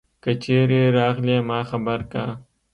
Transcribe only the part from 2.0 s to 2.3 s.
که